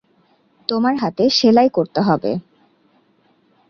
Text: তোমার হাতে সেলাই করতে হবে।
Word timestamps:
তোমার 0.69 0.95
হাতে 0.95 1.23
সেলাই 1.29 1.69
করতে 1.69 1.99
হবে। 2.01 2.31